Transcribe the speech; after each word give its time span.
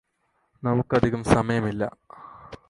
നമുക്കധികം 0.63 1.23
സമയമില്ല 1.25 1.83